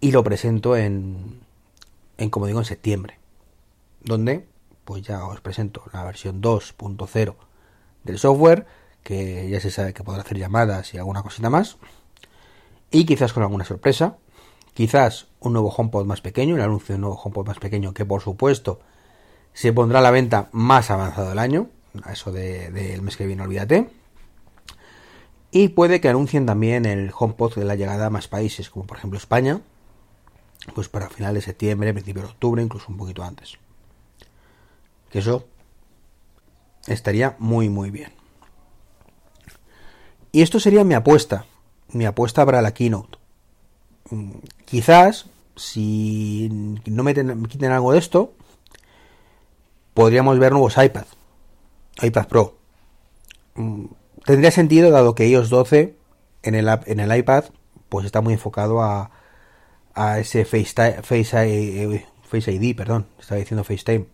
y 0.00 0.10
lo 0.10 0.24
presento 0.24 0.76
en, 0.76 1.40
en 2.18 2.28
como 2.28 2.48
digo, 2.48 2.58
en 2.58 2.64
septiembre. 2.64 3.18
Donde, 4.02 4.48
pues 4.84 5.02
ya 5.02 5.24
os 5.24 5.40
presento 5.40 5.84
la 5.92 6.02
versión 6.02 6.42
2.0 6.42 7.36
del 8.02 8.18
software, 8.18 8.66
que 9.04 9.48
ya 9.48 9.60
se 9.60 9.70
sabe 9.70 9.94
que 9.94 10.02
podrá 10.02 10.22
hacer 10.22 10.38
llamadas 10.38 10.92
y 10.92 10.98
alguna 10.98 11.22
cosita 11.22 11.50
más. 11.50 11.76
Y 12.90 13.06
quizás 13.06 13.32
con 13.32 13.44
alguna 13.44 13.64
sorpresa. 13.64 14.16
Quizás 14.74 15.26
un 15.40 15.52
nuevo 15.52 15.68
HomePod 15.70 16.06
más 16.06 16.20
pequeño, 16.20 16.56
el 16.56 16.62
anuncio 16.62 16.94
de 16.94 16.96
un 16.96 17.02
nuevo 17.02 17.20
HomePod 17.22 17.46
más 17.46 17.58
pequeño 17.58 17.92
que 17.92 18.06
por 18.06 18.22
supuesto 18.22 18.80
se 19.52 19.72
pondrá 19.72 19.98
a 19.98 20.02
la 20.02 20.10
venta 20.10 20.48
más 20.52 20.90
avanzado 20.90 21.28
del 21.28 21.38
año, 21.38 21.68
eso 22.10 22.32
del 22.32 22.72
de, 22.72 23.00
mes 23.02 23.16
que 23.16 23.26
viene, 23.26 23.42
olvídate. 23.42 23.90
Y 25.50 25.68
puede 25.68 26.00
que 26.00 26.08
anuncien 26.08 26.46
también 26.46 26.86
el 26.86 27.12
HomePod 27.16 27.54
de 27.56 27.66
la 27.66 27.74
llegada 27.74 28.06
a 28.06 28.10
más 28.10 28.28
países, 28.28 28.70
como 28.70 28.86
por 28.86 28.96
ejemplo 28.96 29.18
España, 29.18 29.60
pues 30.74 30.88
para 30.88 31.10
final 31.10 31.34
de 31.34 31.42
septiembre, 31.42 31.92
principio 31.92 32.22
de 32.22 32.28
octubre, 32.28 32.62
incluso 32.62 32.86
un 32.88 32.96
poquito 32.96 33.22
antes. 33.22 33.58
Que 35.10 35.18
eso 35.18 35.46
estaría 36.86 37.36
muy 37.38 37.68
muy 37.68 37.90
bien. 37.90 38.12
Y 40.30 40.40
esto 40.40 40.58
sería 40.58 40.84
mi 40.84 40.94
apuesta, 40.94 41.44
mi 41.90 42.06
apuesta 42.06 42.46
para 42.46 42.62
la 42.62 42.72
keynote. 42.72 43.21
Mm, 44.12 44.30
quizás, 44.66 45.24
si 45.56 46.50
no 46.84 47.02
me, 47.02 47.14
quiten 47.48 47.72
algo 47.72 47.92
de 47.92 47.98
esto, 47.98 48.34
podríamos 49.94 50.38
ver 50.38 50.52
nuevos 50.52 50.76
iPad, 50.76 51.06
iPad 52.02 52.26
Pro. 52.28 52.58
Mm, 53.54 53.86
tendría 54.26 54.50
sentido 54.50 54.90
dado 54.90 55.14
que 55.14 55.28
iOS 55.28 55.48
12 55.48 55.96
en 56.42 56.54
el, 56.54 56.68
en 56.84 57.00
el 57.00 57.16
iPad 57.16 57.44
pues 57.88 58.04
está 58.04 58.20
muy 58.20 58.34
enfocado 58.34 58.82
a, 58.82 59.10
a 59.94 60.18
ese 60.18 60.44
Face, 60.44 61.02
Face, 61.02 62.04
Face 62.28 62.52
ID, 62.52 62.76
perdón, 62.76 63.06
estaba 63.18 63.38
diciendo 63.38 63.64
FaceTime. 63.64 64.06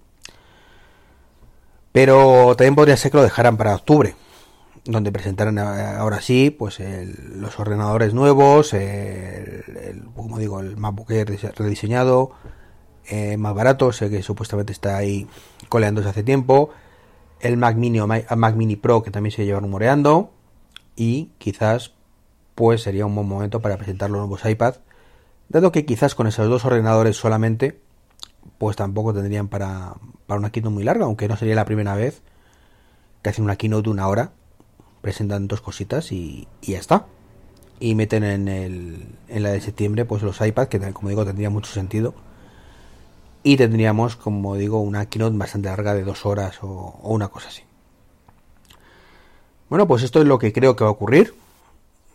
Pero 1.91 2.55
también 2.57 2.77
podría 2.77 2.97
ser 2.97 3.11
que 3.11 3.17
lo 3.17 3.25
dejaran 3.25 3.57
para 3.57 3.75
octubre, 3.75 4.15
donde 4.89 5.13
presentaran 5.13 5.59
ahora 5.59 6.21
sí, 6.23 6.51
pues 6.51 6.81
los 6.81 7.61
ordenadores 7.61 8.15
nuevos, 8.15 8.73
el, 8.73 10.05
como 10.17 10.39
digo, 10.39 10.61
el 10.61 10.79
MacBook 10.79 11.11
rediseñado, 11.11 12.31
eh, 13.07 13.37
más 13.37 13.55
barato, 13.55 13.93
sé 13.93 14.09
que 14.09 14.23
supuestamente 14.23 14.73
está 14.73 14.97
ahí 14.97 15.29
coleándose 15.69 16.09
hace 16.09 16.23
tiempo, 16.23 16.71
el 17.41 17.59
Mac 17.59 17.77
Mini 17.77 18.01
o 18.01 18.07
Mac 18.07 18.57
Mini 18.57 18.77
Pro 18.77 19.03
que 19.03 19.11
también 19.11 19.31
se 19.31 19.45
lleva 19.45 19.61
rumoreando 19.61 20.31
y 20.97 21.31
quizás 21.39 21.93
pues 22.55 22.83
sería 22.83 23.07
un 23.07 23.15
buen 23.15 23.29
momento 23.29 23.61
para 23.61 23.77
presentar 23.77 24.11
los 24.11 24.19
nuevos 24.19 24.45
iPad 24.45 24.77
dado 25.49 25.71
que 25.71 25.85
quizás 25.85 26.15
con 26.15 26.27
esos 26.27 26.49
dos 26.49 26.65
ordenadores 26.65 27.17
solamente 27.17 27.79
pues 28.57 28.77
tampoco 28.77 29.15
tendrían 29.15 29.49
para, 29.49 29.95
para 30.27 30.41
una 30.41 30.51
keynote 30.51 30.75
muy 30.75 30.85
larga, 30.85 31.05
aunque 31.05 31.29
no 31.29 31.37
sería 31.37 31.55
la 31.55 31.65
primera 31.65 31.95
vez 31.95 32.23
que 33.23 33.31
hacen 33.31 33.45
una 33.45 33.57
keynote 33.57 33.85
de 33.85 33.91
una 33.91 34.09
hora, 34.09 34.33
presentan 35.01 35.49
dos 35.49 35.61
cositas 35.61 36.13
y, 36.13 36.49
y 36.61 36.73
ya 36.73 36.79
está. 36.79 37.07
Y 37.81 37.95
meten 37.95 38.25
en, 38.25 38.49
el, 38.49 39.07
en 39.29 39.43
la 39.43 39.51
de 39.51 39.61
septiembre 39.61 40.05
pues 40.05 40.23
los 40.23 40.41
iPads, 40.41 40.69
que 40.69 40.93
como 40.93 41.09
digo 41.09 41.25
tendría 41.25 41.51
mucho 41.51 41.73
sentido. 41.73 42.15
Y 43.43 43.57
tendríamos, 43.57 44.17
como 44.17 44.57
digo, 44.57 44.81
una 44.81 45.07
keynote 45.07 45.37
bastante 45.37 45.69
larga 45.69 45.95
de 45.95 46.05
dos 46.05 46.27
horas 46.27 46.59
o, 46.63 46.69
o 46.69 47.15
una 47.15 47.29
cosa 47.29 47.49
así. 47.49 47.63
Bueno, 49.69 49.87
pues 49.87 50.03
esto 50.03 50.21
es 50.21 50.27
lo 50.27 50.39
que 50.39 50.53
creo 50.53 50.77
que 50.77 50.85
va 50.85 50.91
a 50.91 50.93
ocurrir, 50.93 51.35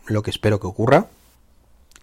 lo 0.07 0.23
que 0.23 0.31
espero 0.31 0.59
que 0.59 0.67
ocurra 0.67 1.07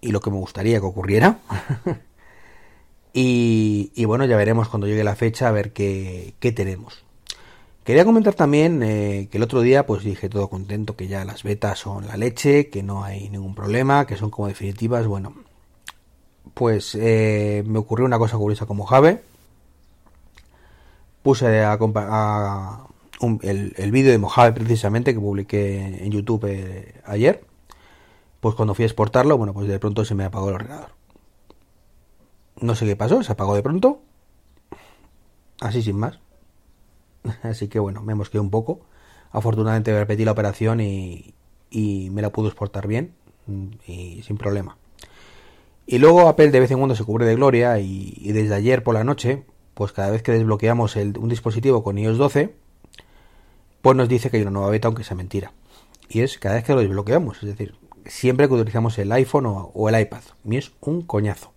y 0.00 0.12
lo 0.12 0.20
que 0.20 0.30
me 0.30 0.36
gustaría 0.36 0.80
que 0.80 0.86
ocurriera. 0.86 1.38
y, 3.12 4.04
bueno, 4.04 4.24
ya 4.24 4.36
veremos 4.36 4.68
cuando 4.68 4.86
llegue 4.86 5.04
la 5.04 5.16
fecha 5.16 5.48
a 5.48 5.52
ver 5.52 5.72
qué, 5.72 6.34
tenemos. 6.54 7.04
Quería 7.90 8.04
comentar 8.04 8.34
también 8.34 8.84
eh, 8.84 9.26
que 9.32 9.38
el 9.38 9.42
otro 9.42 9.62
día 9.62 9.84
pues 9.84 10.04
dije 10.04 10.28
todo 10.28 10.48
contento 10.48 10.94
que 10.94 11.08
ya 11.08 11.24
las 11.24 11.42
betas 11.42 11.80
son 11.80 12.06
la 12.06 12.16
leche, 12.16 12.70
que 12.70 12.84
no 12.84 13.02
hay 13.02 13.28
ningún 13.28 13.56
problema, 13.56 14.06
que 14.06 14.16
son 14.16 14.30
como 14.30 14.46
definitivas. 14.46 15.08
Bueno, 15.08 15.34
pues 16.54 16.94
eh, 16.94 17.64
me 17.66 17.80
ocurrió 17.80 18.06
una 18.06 18.16
cosa 18.16 18.36
curiosa 18.36 18.64
como 18.64 18.86
Jave. 18.86 19.24
Puse 21.24 21.64
a, 21.64 22.86
el, 23.42 23.90
vídeo 23.90 24.12
de 24.12 24.18
Mojave 24.18 24.52
precisamente 24.52 25.12
que 25.12 25.18
publiqué 25.18 26.04
en 26.04 26.12
YouTube 26.12 26.44
eh, 26.44 26.94
ayer 27.04 27.42
pues 28.38 28.54
cuando 28.54 28.76
fui 28.76 28.84
a 28.84 28.86
exportarlo, 28.86 29.36
bueno, 29.36 29.52
pues 29.52 29.66
de 29.66 29.80
pronto 29.80 30.04
se 30.04 30.14
me 30.14 30.22
apagó 30.22 30.50
el 30.50 30.54
ordenador. 30.54 30.90
No 32.60 32.76
sé 32.76 32.86
qué 32.86 32.94
pasó, 32.94 33.24
se 33.24 33.32
apagó 33.32 33.56
de 33.56 33.64
pronto. 33.64 34.00
Así 35.58 35.82
sin 35.82 35.96
más. 35.98 36.20
Así 37.42 37.68
que 37.68 37.78
bueno, 37.78 38.02
me 38.02 38.14
mosqué 38.14 38.38
un 38.38 38.50
poco. 38.50 38.80
Afortunadamente 39.32 39.96
repetí 39.96 40.24
la 40.24 40.32
operación 40.32 40.80
y, 40.80 41.34
y 41.70 42.10
me 42.10 42.22
la 42.22 42.30
pudo 42.30 42.48
exportar 42.48 42.86
bien 42.86 43.14
y 43.86 44.22
sin 44.22 44.36
problema. 44.36 44.76
Y 45.86 45.98
luego 45.98 46.28
Apple 46.28 46.50
de 46.50 46.60
vez 46.60 46.70
en 46.70 46.78
cuando 46.78 46.94
se 46.94 47.04
cubre 47.04 47.26
de 47.26 47.34
gloria 47.34 47.78
y, 47.80 48.30
desde 48.32 48.54
ayer 48.54 48.82
por 48.82 48.94
la 48.94 49.02
noche, 49.02 49.44
pues 49.74 49.92
cada 49.92 50.10
vez 50.10 50.22
que 50.22 50.30
desbloqueamos 50.32 50.94
un 50.94 51.28
dispositivo 51.28 51.82
con 51.82 51.98
iOS 51.98 52.18
12, 52.18 52.54
pues 53.82 53.96
nos 53.96 54.08
dice 54.08 54.30
que 54.30 54.36
hay 54.36 54.42
una 54.42 54.52
nueva 54.52 54.70
beta 54.70 54.88
aunque 54.88 55.04
sea 55.04 55.16
mentira. 55.16 55.52
Y 56.08 56.20
es 56.20 56.38
cada 56.38 56.56
vez 56.56 56.64
que 56.64 56.74
lo 56.74 56.80
desbloqueamos, 56.80 57.42
es 57.42 57.48
decir, 57.48 57.74
siempre 58.06 58.46
que 58.46 58.54
utilizamos 58.54 58.98
el 58.98 59.10
iPhone 59.12 59.46
o, 59.46 59.88
el 59.88 60.00
iPad. 60.00 60.22
Y 60.44 60.56
es 60.58 60.72
un 60.80 61.02
coñazo. 61.02 61.52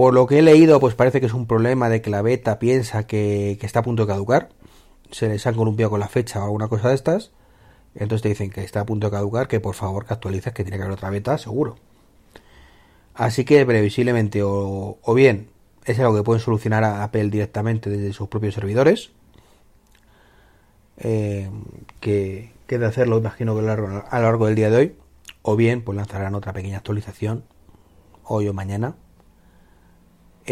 Por 0.00 0.14
lo 0.14 0.26
que 0.26 0.38
he 0.38 0.42
leído, 0.42 0.80
pues 0.80 0.94
parece 0.94 1.20
que 1.20 1.26
es 1.26 1.34
un 1.34 1.46
problema 1.46 1.90
de 1.90 2.00
que 2.00 2.08
la 2.08 2.22
beta 2.22 2.58
piensa 2.58 3.06
que, 3.06 3.58
está 3.60 3.80
a 3.80 3.82
punto 3.82 4.06
de 4.06 4.08
caducar. 4.08 4.48
Se 5.10 5.28
les 5.28 5.46
han 5.46 5.54
columpiado 5.54 5.90
con 5.90 6.00
la 6.00 6.08
fecha 6.08 6.40
o 6.40 6.44
alguna 6.44 6.68
cosa 6.68 6.88
de 6.88 6.94
estas. 6.94 7.32
Entonces 7.94 8.22
te 8.22 8.30
dicen 8.30 8.48
que 8.48 8.64
está 8.64 8.80
a 8.80 8.86
punto 8.86 9.08
de 9.08 9.10
caducar, 9.10 9.46
que 9.46 9.60
por 9.60 9.74
favor 9.74 10.06
que 10.06 10.14
actualices, 10.14 10.54
que 10.54 10.64
tiene 10.64 10.78
que 10.78 10.84
haber 10.84 10.94
otra 10.94 11.10
beta, 11.10 11.36
seguro. 11.36 11.76
Así 13.12 13.44
que 13.44 13.66
previsiblemente 13.66 14.40
o, 14.42 14.96
bien 15.14 15.50
es 15.84 15.98
algo 15.98 16.16
que 16.16 16.22
pueden 16.22 16.40
solucionar 16.40 16.82
a 16.82 17.04
Apple 17.04 17.28
directamente 17.28 17.90
desde 17.90 18.14
sus 18.14 18.28
propios 18.28 18.54
servidores. 18.54 19.10
Eh, 20.96 21.50
que, 22.00 22.54
que 22.66 22.78
de 22.78 22.86
hacerlo, 22.86 23.18
imagino 23.18 23.54
que 23.54 23.68
a 23.68 23.76
lo 23.76 24.02
largo 24.08 24.46
del 24.46 24.54
día 24.54 24.70
de 24.70 24.76
hoy 24.78 24.96
o 25.42 25.56
bien 25.56 25.84
pues 25.84 25.94
lanzarán 25.94 26.34
otra 26.34 26.54
pequeña 26.54 26.78
actualización 26.78 27.44
hoy 28.24 28.48
o 28.48 28.54
mañana 28.54 28.94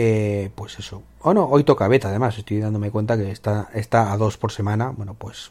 eh, 0.00 0.50
pues 0.54 0.78
eso. 0.78 1.02
O 1.20 1.34
no 1.34 1.46
hoy 1.46 1.64
toca 1.64 1.88
beta 1.88 2.08
además. 2.08 2.38
Estoy 2.38 2.60
dándome 2.60 2.92
cuenta 2.92 3.16
que 3.16 3.32
está 3.32 3.68
está 3.74 4.12
a 4.12 4.16
dos 4.16 4.38
por 4.38 4.52
semana. 4.52 4.90
Bueno 4.96 5.14
pues 5.14 5.50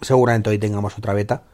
seguramente 0.00 0.50
hoy 0.50 0.58
tengamos 0.58 0.98
otra 0.98 1.14
beta 1.14 1.44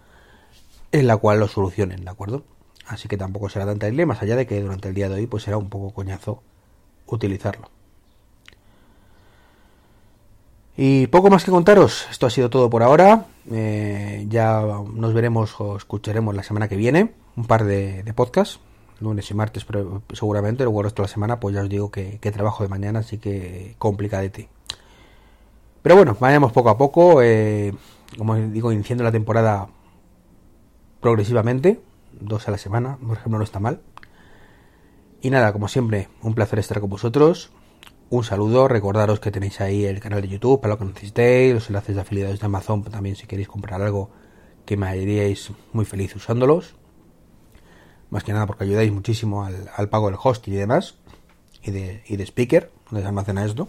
en 0.92 1.06
la 1.06 1.18
cual 1.18 1.40
lo 1.40 1.48
solucionen 1.48 2.04
de 2.04 2.10
acuerdo 2.10 2.44
así 2.86 3.08
que 3.08 3.16
tampoco 3.16 3.48
será 3.48 3.66
tan 3.66 3.78
terrible 3.78 4.06
más 4.06 4.22
allá 4.22 4.36
de 4.36 4.46
que 4.46 4.62
durante 4.62 4.88
el 4.88 4.94
día 4.94 5.08
de 5.08 5.16
hoy 5.16 5.26
pues 5.26 5.42
será 5.42 5.58
un 5.58 5.68
poco 5.68 5.92
coñazo 5.92 6.42
utilizarlo. 7.06 7.70
Y 10.78 11.06
poco 11.06 11.30
más 11.30 11.44
que 11.44 11.50
contaros. 11.50 12.06
Esto 12.10 12.26
ha 12.26 12.30
sido 12.30 12.50
todo 12.50 12.68
por 12.68 12.82
ahora. 12.82 13.26
Eh, 13.50 14.26
ya 14.28 14.62
nos 14.92 15.14
veremos 15.14 15.58
o 15.58 15.76
escucharemos 15.76 16.34
la 16.34 16.42
semana 16.42 16.68
que 16.68 16.76
viene 16.76 17.12
un 17.36 17.46
par 17.46 17.64
de, 17.64 18.04
podcasts 18.14 18.60
lunes 19.00 19.30
y 19.30 19.34
martes 19.34 19.64
pero 19.64 20.02
seguramente, 20.12 20.64
luego 20.64 20.80
el 20.80 20.84
resto 20.84 21.02
de 21.02 21.08
la 21.08 21.12
semana 21.12 21.40
pues 21.40 21.54
ya 21.54 21.62
os 21.62 21.68
digo 21.68 21.90
que, 21.90 22.18
trabajo 22.18 22.62
de 22.62 22.68
mañana, 22.68 23.00
así 23.00 23.18
que 23.18 23.74
complicadete. 23.78 24.48
Pero 25.82 25.96
bueno, 25.96 26.16
vayamos 26.18 26.52
poco 26.52 26.70
a 26.70 26.78
poco, 26.78 27.22
eh, 27.22 27.72
como 28.18 28.34
digo, 28.34 28.72
iniciando 28.72 29.04
la 29.04 29.12
temporada 29.12 29.68
progresivamente, 31.00 31.80
dos 32.12 32.48
a 32.48 32.50
la 32.50 32.58
semana, 32.58 32.98
por 33.06 33.16
ejemplo, 33.16 33.38
no 33.38 33.44
está 33.44 33.60
mal. 33.60 33.80
Y 35.22 35.30
nada, 35.30 35.52
como 35.52 35.68
siempre, 35.68 36.08
un 36.22 36.34
placer 36.34 36.58
estar 36.58 36.80
con 36.80 36.90
vosotros. 36.90 37.50
Un 38.08 38.22
saludo, 38.22 38.68
recordaros 38.68 39.18
que 39.18 39.32
tenéis 39.32 39.60
ahí 39.60 39.84
el 39.84 39.98
canal 39.98 40.22
de 40.22 40.28
YouTube 40.28 40.60
para 40.60 40.74
lo 40.74 40.78
que 40.78 40.84
necesitéis, 40.84 41.54
los 41.54 41.68
enlaces 41.68 41.96
de 41.96 42.00
afiliados 42.00 42.38
de 42.38 42.46
Amazon 42.46 42.84
también 42.84 43.16
si 43.16 43.26
queréis 43.26 43.48
comprar 43.48 43.82
algo 43.82 44.10
que 44.64 44.76
me 44.76 44.86
haríais 44.86 45.50
muy 45.72 45.84
feliz 45.84 46.14
usándolos. 46.14 46.76
Más 48.16 48.24
que 48.24 48.32
nada 48.32 48.46
porque 48.46 48.64
ayudáis 48.64 48.90
muchísimo 48.90 49.44
al, 49.44 49.90
pago 49.90 50.06
del 50.06 50.16
hosting 50.18 50.54
y 50.54 50.56
demás. 50.56 50.94
Y 51.62 51.70
de, 51.70 52.02
y 52.06 52.16
de 52.16 52.24
speaker, 52.24 52.72
donde 52.86 53.02
se 53.02 53.08
almacena 53.08 53.44
esto. 53.44 53.68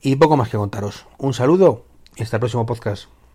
Y 0.00 0.16
poco 0.16 0.36
más 0.36 0.48
que 0.48 0.56
contaros. 0.56 1.06
Un 1.18 1.34
saludo 1.34 1.84
y 2.16 2.24
hasta 2.24 2.38
el 2.38 2.40
próximo 2.40 2.66
podcast. 2.66 3.13